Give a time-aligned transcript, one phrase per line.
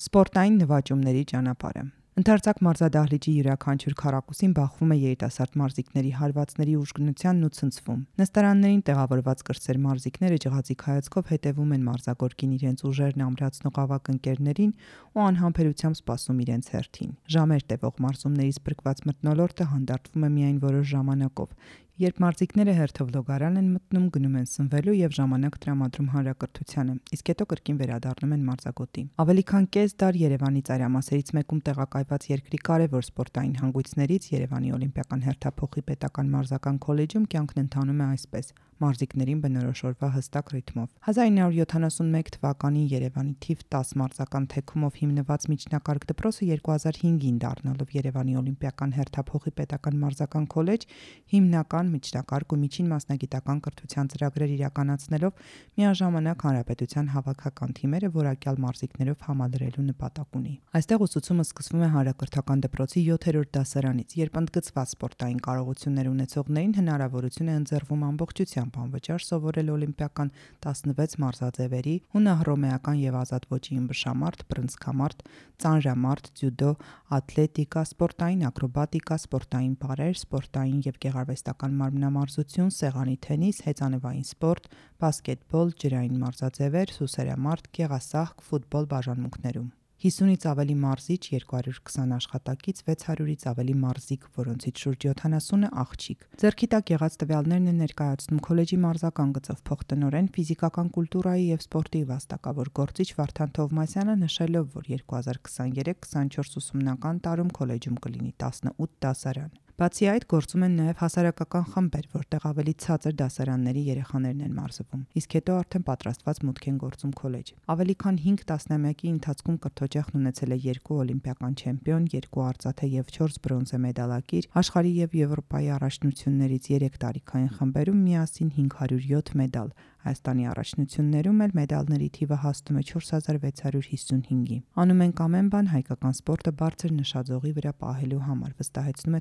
[0.00, 1.82] Սպորտային նվաճումների ճանապարհը
[2.20, 9.78] Ընդարձակ մարզադահլիճի յուրաքանչյուր քառակուսին բախվում է երիտասարդ մարզիկների հարվածների ուժգնությանն ու ցնցվում։ Նստարաններին տեղավորված կրտսեր
[9.84, 14.72] մարզիկները ջղածիկ հայացքով հետևում են մարզագորգին իրենց ուժերն ամրացնող ավակ ընկերներին
[15.16, 21.54] ու անհամբերությամբ սպասում իրենց հերթին։ Ժամեր տևող մարզումներից բրկված մթնոլորտը հանդարտվում է միայն որոշ ժամանակով,
[22.00, 27.46] Երբ մարզիկները հերթով լոգարան են մտնում, գնում են սնվելու եւ ժամանակ տրամադրում հանրակրթությանը, իսկ հետո
[27.50, 33.54] կրկին վերադառնում են մարզագոտի։ Ավելի քան կես դար Երևանի ծայրամասերից մեկում տեղակայված երկրի կարևոր սպորտային
[33.60, 40.52] հանգույցներից Երևանի Օլիմպիական հերթափոխի պետական մարզական քոլեջում կյանքն ընթանում է այսպես մարզիկներին բնորոշ օրվա հստակ
[40.54, 48.94] ռիթմով։ 1971 թվականին Երևանի թիվ 10 մարզական թեքումով հիմնված միջնակարգ դպրոցը 2005-ին դառնալով Երևանի Օլիմպիական
[48.96, 50.86] հերթափոխի պետական մարզական քոլեջ
[51.34, 55.44] հիմնական միջնակարգ ու միջին մասնագիտական կրթության ծրագրեր իրականացնելով
[55.80, 63.04] միաժամանակ հանրապետության հավաքական թիմերը որակյալ մարզիկներով համալրելու նպատակ ունի։ Այստեղ ուսուցումը սկսվում է հանրակրթական դպրոցի
[63.10, 70.28] 7-րդ դասարանից, երբ ընդգծված սպորտային կարողություններ ունեցողներին հնարավորություն է ընձեռվում ամբողջությամբ անգամ անվճար սովորել օլիմպիական
[70.66, 75.24] 16 մարզաձևերի՝ հունահռոմեական եւ ազատ ոճի ըմբշամարտ, բռնցքամարտ,
[75.64, 76.70] ծանրամարտ, ձյուդո,
[77.18, 84.70] ատլետիկա, սպորտային ակրոբատիկա, սպորտային բարեր, սպորտային եւ գեղարվեստական մարմնամարզություն, սեղանի թենիս, հեծանվային սպորտ,
[85.02, 94.22] բասկետբոլ, ջրային մարզաձևեր, սուսերամարտ, գեղասահք, ֆուտբոլ բաժանմունքներում։ 50-ից ավելի մարզիչ, 220 աշխատակից, 600-ից ավելի մարզիկ,
[94.40, 100.92] որոնցից շուրջ 70-ը աղջիկ։ Ձերքի տակ եղած տվյալներն են ներկայացնում քոլեջի մարզական գծով փոխտնօրեն ֆիզիկական
[100.96, 108.96] կուլտուրայի եւ սպորտի վաստակավոր գործիչ Վարդան Թովմասյանը նշելով, որ 2023-24 ուսումնական տարում քոլեջում կլինի 18
[109.04, 115.04] դասարան։ Բացի այդ, գործում են նաև հասարակական խմբեր, որտեղ ավելի ցածր դասարանների երեխաներն են մարզվում։
[115.20, 120.52] Իսկ հետո արդեն պատրաստված մուտք են գործում քոլեջ։ Ավելի քան 5 տասնամյակի ընթացքում կրթօջախն ունեցել
[120.52, 127.00] է 2 օլիմպիական չեմպիոն, 2 արծաթե եւ 4 բրոնզե մեդալակիր, աշխարհի եւ Եվրոպայի առաջնություններից 3
[127.00, 135.18] տարիքային խմբերում միասին 507 մեդալ, Հայաստանի առաջնություններում էլ մեդալների թիվը հասնում է 4655-ի։ Անում ենք
[135.24, 139.20] ամեն բան հայկական սպորտը բարձր նշաձողի վրա պահելու համար, վստահեցնում է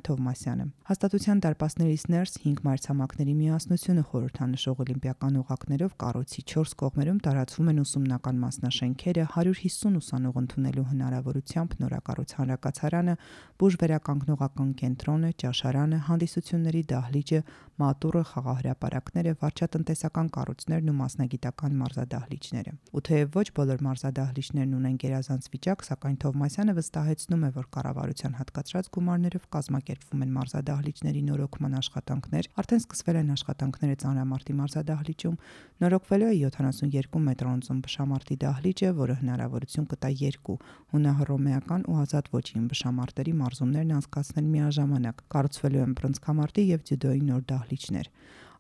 [0.50, 7.82] Թովմասյանը։ Հաստատության դարպասներից ներս 5 մայրցամաքների միասնությունը խորհրդանշող օլիմպիական օղակներով կառույցի 4 կողմերում տարածվում են
[7.84, 13.16] ուսումնական մասնաշենքերը, 150 ուսանող ընդունելու հնարավորությամբ նորակառույց հանրակացարանը,
[13.60, 17.40] բուժ վերականգնողական կենտրոնը, ճաշարանը, հանդիսությունների դահլիճը,
[17.80, 25.48] մատուրը, խաղահրապարակները, վարչատնտեսական կառույց դահլիճներն ու մասնագիտական մարզադահլիճները։ Ու թեև ոչ բոլոր մարզադահլիճներն ունեն գերազանց
[25.54, 32.84] վիճակ, սակայն Թովմասյանը վստահեցնում է, որ կառավարության հատկացրած գումարներով կազմակերպվում են մարզադահլիճների նորոգման աշխատանքներ, արդեն
[32.84, 35.40] սկսվել են աշխատանքները Ծանրամարտի մարզադահլիճում,
[35.80, 40.58] նորոգվելու է 72 մետրոնցում բշամարտի դահլիճը, որը հնարավորություն կտա երկու
[40.94, 48.08] հունահռոմեական ու ազատ ոչի բշամարտերի մարզումներն անցկացնել միաժամանակ։ Կառուցվելու են բռնցքամարտի եւ ձյուդոյի նոր դահլիճներ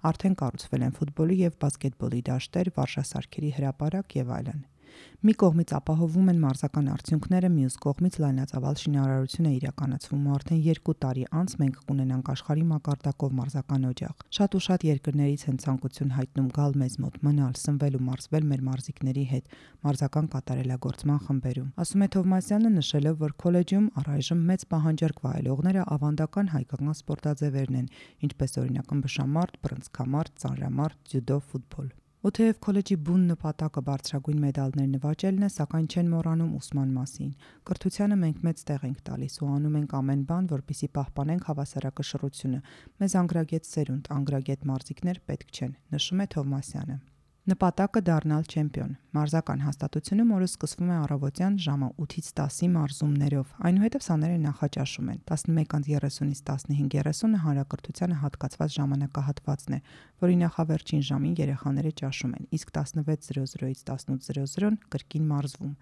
[0.09, 4.61] արդեն կառուցվել են ֆուտբոլի եւ բասկետբոլի դաշտեր, վարժասարքերի հրապարակ եւ այլն։
[5.19, 10.95] Մի կողմից ապահովում են մարզական արդյունքները, մյուս կողմից լայնածավալ շինարարություն է իրականացվում ու արդեն 2
[11.03, 16.47] տարի անց մենք կունենանք աշխարհի մակարդակով մարզական օջախ։ Շատ ու շատ երկրներից են ցանկություն հայտնում
[16.55, 19.53] գալ մեզ մոտ, մնալ, սնվել ու մարզվել մեր մարզիկների հետ
[19.89, 26.93] մարզական կատարելագործման խմբերում։ Ասում է Թովմասյանը նշելով, որ քոլեջում առայժմ մեծ պահանջարկ վայելողները ավանդական հայկական
[26.99, 27.89] սպորտաձևերն են,
[28.29, 35.45] ինչպես օրինակ ըմբշամարտ, բռնցքամարտ, ծանրամարտ, ձյուդո, ֆուտբոլ։ Ու թեև քոլեջի բուն նպատակը բարձրագույն մեդալներ նվաճելն
[35.47, 37.29] է, սակայն չեն մոռանում ուսման մասին։
[37.69, 42.59] Կրթությանը մենք մեծ տեղ ենք տալիս ու անում ենք ամեն բան, որպիսի պահպանենք հավասարակշռությունը։
[42.99, 46.99] Մեզ անգրագետ սերունդ, անգրագետ մարզիկներ պետք չեն, նշում է Թովմասյանը։
[47.49, 54.35] Նպատակը դառնալ չեմպիոն։ Մարզական հաստատությունում օրը սկսվում է առավոտյան ժամը 8-ից 10-ի մարզումներով։ Այնուհետև սաները
[54.43, 59.79] նախաճաշում են։ 11:30-ից 15:30-ը հանրակրթությանը հատկացված ժամանակահատվածն է,
[60.19, 65.73] որի նախավերջին ժամին երեխաները ճաշում են, իսկ 16:00-ից 18:00-ն կրկին մարզվում։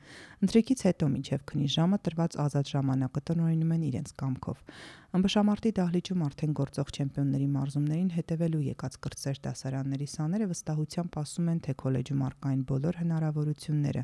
[0.47, 4.63] Ընթրիքից հետո մինչև քնի ժամը տրված ազատ ժամանակը տնօրինում են իրենց կամքով։
[5.17, 11.73] Ըմբշամարտի դահլիճում արդեն գործող չեմպիոնների մարզումներին հետևելու եկած կրտսեր դասարանների սաները վստահությամբ ասում են, թե
[11.81, 14.03] քոլեջում արկային բոլոր հնարավորությունները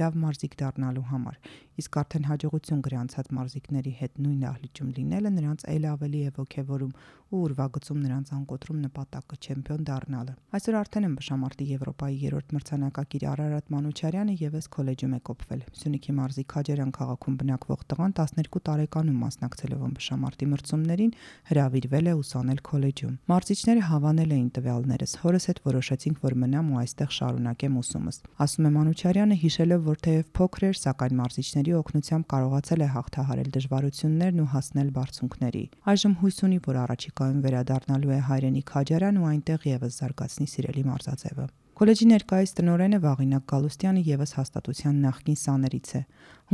[0.00, 1.36] լավ մարզիկ դառնալու համար,
[1.78, 6.94] իսկ արդեն հաջողություն գրանցած մարզիկների հետ նույն դահլիճում լինելը նրանց ել ավելի է ողջևորում
[7.34, 14.34] ու ուրվագծում նրանց անկոտրում նպատակը չեմպիոն դառնալը։ Այսօր արդեն ըմբշամարտի Եվրոպայի երրորդ մրցանակակիր Արարատ Մանուչարյանը
[14.44, 21.16] եւս քոլեջում է կոփվել։ Սյունիքի մարզի Քաջարյան քաղաքում բնակվող տղան 12 տարեկանում մասնակցելով ըմբշամարտի մրցումներին
[21.50, 27.10] հրավիրվել է ուսանել քոլեջում։ Մարզիչները հավանել էին տվյալներս։ Հորս հետ որոշեցինք, որ մնամ ու այստեղ
[27.16, 32.88] շարունակեմ ուսումս։ Ասում է Մանուչարյանը հիշելով, որ թեև փոքր էր, սակայն մարզիչների օգնությամբ կարողացել է
[32.94, 35.64] հաղթահարել դժվարություններն ու հասնել բարձունքների։
[35.94, 41.46] Այժմ հույս ունի, որ առաջիկայում վերադառնալու է հայրենի Քաջարյան ու այնտեղ եւս զարգացնի սիրելի մարզաձևը։
[41.74, 46.02] Կոլեջի ներկայիս տնօրենը Վաղինակ Գալուստյանը եւս հաստատության նախկին սաներից է։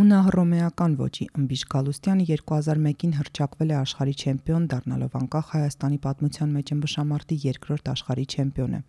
[0.01, 7.37] Հունահռոմեական ոճի ըմբիշ Գալուստյանը 2001-ին հրճակվել է աշխարհի չեմպիոն դառնալով անկախ Հայաստանի պատմության մեջ ըմբշամարտի
[7.45, 8.81] երկրորդ աշխարհի չեմպիոնը։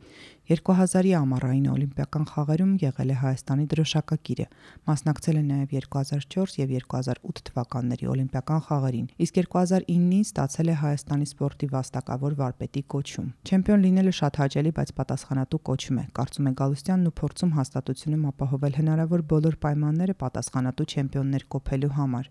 [0.52, 4.46] 2000-ի ամառային օլիմպիական խաղերում եղել է Հայաստանի դրոշակակիրը։
[4.88, 11.70] Մասնակցել է նաև 2004 եւ 2008 թվականների օլիմպիական խաղերին, իսկ 2009-ին ստացել է Հայաստանի սպորտի
[11.72, 17.16] վաստակավոր վարպետի կոչում։ Չեմպիոն լինելը շատ հաճելի, բայց պատասխանատու կոչում է, կարծում է Գալուստյանն ու
[17.22, 22.30] փորձում հաստատությունում ապահովել հնարավոր բոլոր պայմանները պատասխանատու չեմպիոններ կոփելու համար։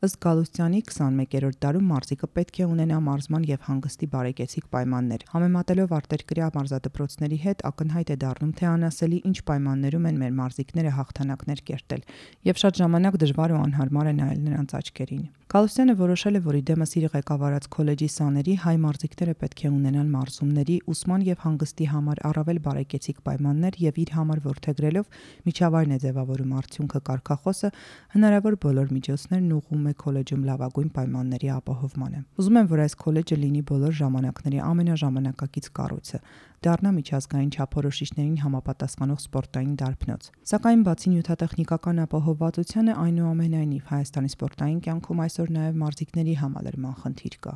[0.00, 6.46] Ըստ Գալուստյանի 21-րդ դարում մարզիկը պետք է ունենա մարզման եւ հանգստի բարեկեցիկ պայմաններ։ Համեմատելով արտերկրյա
[6.54, 12.08] մարզադպրոցների հետ ակնհայտ է դառնում, թե անասելի ինչ պայմաններում են մեր մարզիկները հաղթանակներ կերտել
[12.48, 16.60] եւ շատ ժամանակ դժվար ու անհարմար է նայել նրանց աչքերին։ Գալուստյանը որոշել է, որ ի
[16.70, 22.20] դեմս իր ղեկավարած քոլեջի սաների հայ մարզիկները պետք է ունենան մարզումների, ուսման եւ հանգստի համար
[22.30, 25.18] առավել բարեկեցիկ պայմաններ եւ իր համար որթեգրելով
[25.50, 27.72] միջավայրն է ձևավորում արդյունքը կարկախոսը
[28.14, 33.62] հնարավոր բոլոր միջոցներն ուղում է քոլեջում լավագույն պայմանների ապահովմանը։ Ուզում եմ, որ այս քոլեջը լինի
[33.70, 36.20] բոլոր ժամանակների ամենաժամանակակից կառույցը,
[36.60, 45.48] դառնա միջազգային չափորոշիչներին համապատասխանող սպորտային դարբնոց։ Սակայն բացի նյութատեխնիկական ապահովվածությանը, այնուամենայնիվ Հայաստանի սպորտային կյանքում այսօր
[45.56, 47.54] նաև մարզիկների համալրման խնդիր կա։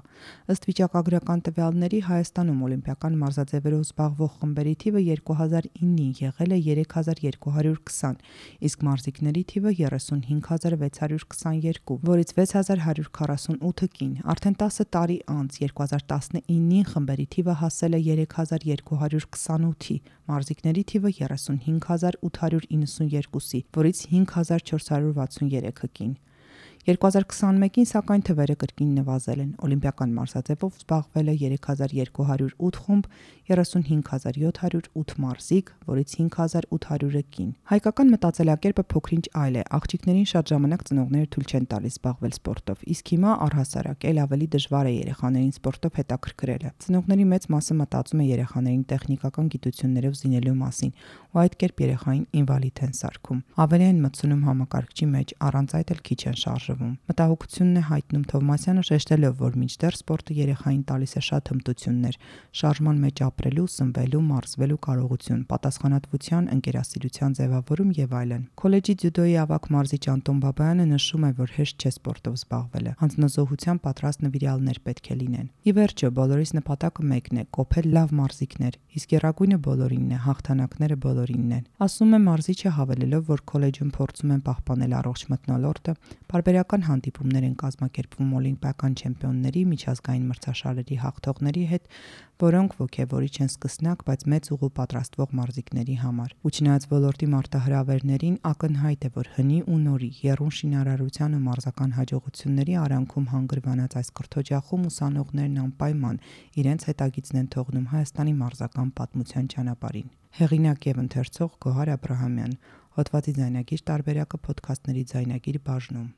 [0.54, 8.24] Ըստ վիճակագրական տվյալների Հայաստանում օլիմպիական մարզաձևերով զբաղվող խմբերի թիվը 2009-ին եղել է 3220,
[8.64, 17.98] իսկ մարզիկների թիվը 35622, որից 6148 կին։ Արդեն 10 տարի անց 2019-ին խմբերի թիվը հասել
[17.98, 19.96] է 3200 228-ի,
[20.30, 26.14] մարզիկների թիվը 35892-ի, որից 5463-ը կին։
[26.84, 33.06] 2021-ին սակայն թվերը կրկին նվազել են։ Օլիմպիական մարզաձևով զբաղվել է 3208 խումբ,
[33.48, 41.48] 35708 մարզիկ, որից 5800-ը կին։ Հայկական մտածելակերպը փոքրինչ այլ է։ Աղջիկներին շատ ժամանակ ծնողները թույլ
[41.48, 47.26] չեն տալիս զբաղվել սպորտով, իսկ հիմա առհասարակ էլ ավելի դժվար է երեխաներին սպորտով հետաքրքրելը։ Ծնողների
[47.32, 50.94] մեծ մասը մտածում է երեխաներին տեխնիկական գիտություններով զինելու մասին,
[51.34, 56.02] ու այդ կերպ երեխային ինվալիդ են սարքում։ Ավելի են մտցնում համակարգչի մեջ, առանց այդ էլ
[56.08, 61.22] քիչ են շարժ շարժվում։ Մտահոգությունն է հայտնում Թովմասյանը շեշտելով, որ մինչդեռ սպորտը երեխային տալիս է
[61.24, 62.18] շատ հմտություններ՝
[62.60, 70.04] շարժման մեջ ապրելու, սնվելու, մարզվելու կարողություն, պատասխանատվության, ընկերասիրության ձևավորում եւ այլն։ Քոլեջի ձյուդոյի ավակ մարզիչ
[70.14, 75.46] Անտոն Բաբայանը նշում է, որ հեշտ չէ սպորտով զբաղվելը։ Հանձնազոհության պատրաստ նվիրալներ պետք է լինեն։
[75.64, 81.54] Ի վերջո, բոլորիս նպատակը մեկն է՝ կոփել լավ մարզիկներ, իսկ երագույնը բոլորինն է, հաղթանակները բոլորինն
[81.54, 85.92] են։ Ասում է մարզիչը հավելելով, որ քոլեջում փորձում են պահպանել առողջ մթնոլորտը,
[86.34, 91.90] բարբերական Տարբերական հանդիպումներ են կազմակերպվում օլիմպիական չեմպիոնների, միջազգային մրցաշարերի հաղթողների հետ,
[92.40, 99.04] որոնք ողջևորիչ են սկսնակ, բայց մեծ ուղու պատրաստվող մարզիկների համար։ Ու չնայած ոլորտի մարտահրավերներին ակնհայտ
[99.04, 105.60] է, որ հնի ու նորի երուն շինարարության ու մարզական հաջողությունների արանքում հանգրվանած այս կրթօջախում ուսանողներն
[105.68, 106.16] անպայման
[106.64, 112.58] իրենց հետագիծն են թողնում Հայաստանի մարզական պատմության ճանապարհին։ Հեղինակ եւ ընթերցող Գոհար Աբ รา համյան
[112.94, 116.10] Հոդվացի ձայնագիր տարբերակը ոդքասթների ձայնագիր բաժնում